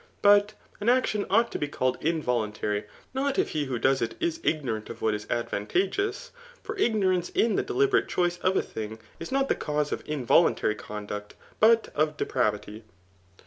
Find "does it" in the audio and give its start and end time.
3.77-4.15